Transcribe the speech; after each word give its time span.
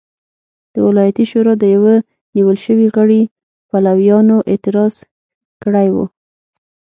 د 0.73 0.75
ولایتي 0.87 1.25
شورا 1.31 1.53
د 1.59 1.63
یوه 1.75 1.95
نیول 2.35 2.57
شوي 2.65 2.87
غړي 2.95 3.21
پلویانو 3.69 4.37
اعتراض 4.51 4.93
کړی 5.63 5.87
و. 5.95 5.97